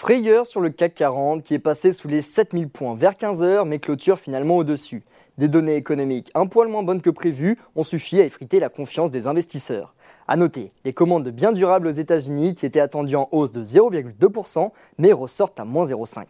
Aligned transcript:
Frayeur 0.00 0.46
sur 0.46 0.60
le 0.60 0.70
CAC 0.70 0.94
40 0.94 1.42
qui 1.42 1.54
est 1.54 1.58
passé 1.58 1.92
sous 1.92 2.06
les 2.06 2.22
7000 2.22 2.68
points 2.68 2.94
vers 2.94 3.14
15h 3.14 3.66
mais 3.66 3.80
clôture 3.80 4.20
finalement 4.20 4.56
au-dessus. 4.56 5.02
Des 5.38 5.48
données 5.48 5.74
économiques 5.74 6.30
un 6.36 6.46
poil 6.46 6.68
moins 6.68 6.84
bonnes 6.84 7.02
que 7.02 7.10
prévues 7.10 7.58
ont 7.74 7.82
suffi 7.82 8.20
à 8.20 8.24
effriter 8.24 8.60
la 8.60 8.68
confiance 8.68 9.10
des 9.10 9.26
investisseurs. 9.26 9.96
A 10.28 10.36
noter, 10.36 10.68
les 10.84 10.92
commandes 10.92 11.24
de 11.24 11.32
biens 11.32 11.50
durables 11.50 11.88
aux 11.88 11.90
États-Unis 11.90 12.54
qui 12.54 12.64
étaient 12.64 12.78
attendues 12.78 13.16
en 13.16 13.28
hausse 13.32 13.50
de 13.50 13.64
0,2% 13.64 14.70
mais 14.98 15.12
ressortent 15.12 15.58
à 15.58 15.64
moins 15.64 15.86
0,5%. 15.86 16.26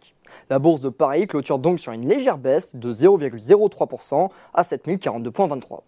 La 0.49 0.57
bourse 0.57 0.81
de 0.81 0.89
Paris 0.89 1.27
clôture 1.27 1.59
donc 1.59 1.79
sur 1.79 1.91
une 1.91 2.09
légère 2.09 2.39
baisse 2.39 2.75
de 2.75 2.91
0,03% 2.91 4.31
à 4.55 4.63
7042,23. 4.63 5.81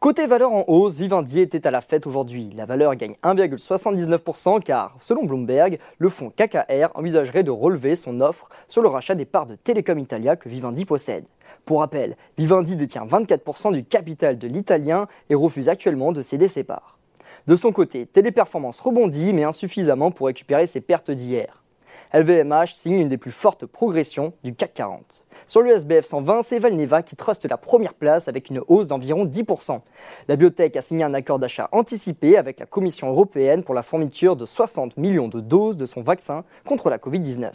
Côté 0.00 0.26
valeur 0.26 0.52
en 0.52 0.64
hausse, 0.68 0.96
Vivendi 0.96 1.40
était 1.40 1.66
à 1.66 1.70
la 1.70 1.80
fête 1.80 2.06
aujourd'hui. 2.06 2.50
La 2.54 2.66
valeur 2.66 2.94
gagne 2.94 3.14
1,79% 3.22 4.62
car, 4.62 4.96
selon 5.00 5.24
Bloomberg, 5.24 5.78
le 5.98 6.08
fonds 6.08 6.30
KKR 6.30 6.90
envisagerait 6.94 7.42
de 7.42 7.50
relever 7.50 7.96
son 7.96 8.20
offre 8.20 8.48
sur 8.68 8.82
le 8.82 8.88
rachat 8.88 9.14
des 9.14 9.24
parts 9.24 9.46
de 9.46 9.56
Telecom 9.56 9.98
Italia 9.98 10.36
que 10.36 10.48
Vivendi 10.48 10.84
possède. 10.84 11.24
Pour 11.64 11.80
rappel, 11.80 12.16
Vivendi 12.36 12.76
détient 12.76 13.06
24% 13.06 13.72
du 13.72 13.84
capital 13.84 14.38
de 14.38 14.46
l'italien 14.46 15.06
et 15.30 15.34
refuse 15.34 15.68
actuellement 15.68 16.12
de 16.12 16.22
céder 16.22 16.48
ses 16.48 16.64
parts. 16.64 16.98
De 17.46 17.56
son 17.56 17.72
côté, 17.72 18.06
Téléperformance 18.06 18.80
rebondit 18.80 19.32
mais 19.32 19.44
insuffisamment 19.44 20.10
pour 20.10 20.26
récupérer 20.26 20.66
ses 20.66 20.80
pertes 20.80 21.10
d'hier. 21.10 21.63
LVMH 22.12 22.74
signe 22.74 23.00
une 23.00 23.08
des 23.08 23.18
plus 23.18 23.30
fortes 23.30 23.66
progressions 23.66 24.32
du 24.44 24.54
CAC 24.54 24.74
40. 24.74 25.24
Sur 25.46 25.62
le 25.62 25.72
SBF 25.72 26.04
120, 26.04 26.42
c'est 26.42 26.58
Valneva 26.58 27.02
qui 27.02 27.16
truste 27.16 27.44
la 27.48 27.56
première 27.56 27.94
place 27.94 28.28
avec 28.28 28.50
une 28.50 28.60
hausse 28.68 28.86
d'environ 28.86 29.24
10%. 29.24 29.80
La 30.28 30.36
biotech 30.36 30.76
a 30.76 30.82
signé 30.82 31.04
un 31.04 31.14
accord 31.14 31.38
d'achat 31.38 31.68
anticipé 31.72 32.36
avec 32.36 32.60
la 32.60 32.66
Commission 32.66 33.08
européenne 33.08 33.62
pour 33.62 33.74
la 33.74 33.82
fourniture 33.82 34.36
de 34.36 34.46
60 34.46 34.96
millions 34.96 35.28
de 35.28 35.40
doses 35.40 35.76
de 35.76 35.86
son 35.86 36.02
vaccin 36.02 36.44
contre 36.64 36.90
la 36.90 36.98
Covid-19. 36.98 37.50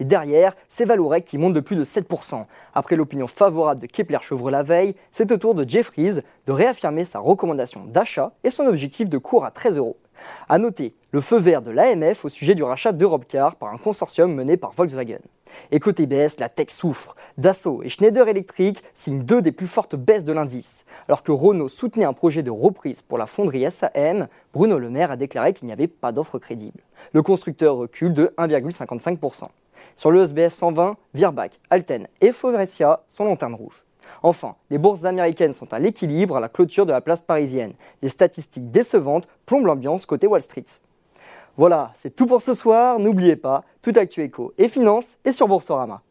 Et 0.00 0.04
derrière, 0.04 0.54
c'est 0.68 0.84
Valorec 0.84 1.24
qui 1.24 1.38
monte 1.38 1.52
de 1.52 1.60
plus 1.60 1.76
de 1.76 1.84
7%. 1.84 2.46
Après 2.74 2.96
l'opinion 2.96 3.26
favorable 3.26 3.80
de 3.80 3.86
Kepler-Chevreux 3.86 4.50
la 4.50 4.62
veille, 4.62 4.94
c'est 5.12 5.30
au 5.30 5.36
tour 5.36 5.54
de 5.54 5.68
Jeffries 5.68 6.20
de 6.46 6.52
réaffirmer 6.52 7.04
sa 7.04 7.20
recommandation 7.20 7.84
d'achat 7.84 8.32
et 8.42 8.50
son 8.50 8.66
objectif 8.66 9.08
de 9.08 9.18
cours 9.18 9.44
à 9.44 9.50
13 9.50 9.76
euros. 9.78 9.96
A 10.48 10.58
noter 10.58 10.94
le 11.12 11.20
feu 11.20 11.38
vert 11.38 11.62
de 11.62 11.70
l'AMF 11.70 12.24
au 12.24 12.28
sujet 12.28 12.54
du 12.54 12.62
rachat 12.62 12.92
d'Europcar 12.92 13.56
par 13.56 13.72
un 13.72 13.78
consortium 13.78 14.34
mené 14.34 14.56
par 14.56 14.72
Volkswagen. 14.72 15.20
Et 15.70 15.80
côté 15.80 16.06
baisse, 16.06 16.40
la 16.40 16.48
tech 16.48 16.70
souffre. 16.70 17.14
Dassault 17.38 17.82
et 17.82 17.88
Schneider 17.88 18.26
Electric 18.26 18.82
signent 18.94 19.22
deux 19.22 19.40
des 19.40 19.52
plus 19.52 19.66
fortes 19.66 19.94
baisses 19.94 20.24
de 20.24 20.32
l'indice. 20.32 20.84
Alors 21.08 21.22
que 21.22 21.32
Renault 21.32 21.68
soutenait 21.68 22.04
un 22.04 22.12
projet 22.12 22.42
de 22.42 22.50
reprise 22.50 23.02
pour 23.02 23.18
la 23.18 23.26
fonderie 23.26 23.70
SAM, 23.70 24.26
Bruno 24.52 24.78
Le 24.78 24.90
Maire 24.90 25.12
a 25.12 25.16
déclaré 25.16 25.52
qu'il 25.52 25.66
n'y 25.66 25.72
avait 25.72 25.86
pas 25.86 26.12
d'offre 26.12 26.38
crédible. 26.38 26.80
Le 27.12 27.22
constructeur 27.22 27.76
recule 27.76 28.12
de 28.12 28.34
1,55%. 28.38 29.44
Sur 29.96 30.10
le 30.10 30.22
SBF 30.22 30.54
120, 30.54 30.96
Virbac, 31.14 31.60
Alten 31.70 32.08
et 32.20 32.32
Faurecia 32.32 33.04
sont 33.08 33.24
lanternes 33.24 33.54
rouges. 33.54 33.83
Enfin, 34.22 34.56
les 34.70 34.78
bourses 34.78 35.04
américaines 35.04 35.52
sont 35.52 35.72
à 35.72 35.78
l'équilibre 35.78 36.36
à 36.36 36.40
la 36.40 36.48
clôture 36.48 36.86
de 36.86 36.92
la 36.92 37.00
place 37.00 37.20
parisienne. 37.20 37.72
Les 38.02 38.08
statistiques 38.08 38.70
décevantes 38.70 39.26
plombent 39.46 39.66
l'ambiance 39.66 40.06
côté 40.06 40.26
Wall 40.26 40.42
Street. 40.42 40.64
Voilà, 41.56 41.92
c'est 41.94 42.14
tout 42.14 42.26
pour 42.26 42.42
ce 42.42 42.54
soir. 42.54 42.98
N'oubliez 42.98 43.36
pas, 43.36 43.64
tout 43.82 43.92
actu 43.96 44.22
éco 44.22 44.52
et 44.58 44.68
finance 44.68 45.18
est 45.24 45.32
sur 45.32 45.46
Boursorama. 45.46 46.02